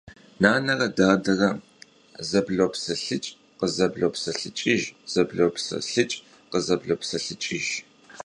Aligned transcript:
Нанэрэ 0.41 0.87
дадэрэ 0.97 1.49
зэблопсэлъыкӏ– 2.29 3.29
къызэблопсэлъыкӏыж, 3.59 4.81
зэблопсэлъыкӏ– 5.11 6.17
къызэблопсэлъыкӏыж. 6.51 7.67